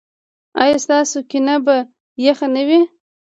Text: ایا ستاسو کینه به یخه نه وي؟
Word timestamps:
ایا 0.63 0.77
ستاسو 0.85 1.17
کینه 1.29 1.55
به 1.65 1.75
یخه 2.25 2.47
نه 2.55 2.63
وي؟ 2.67 2.81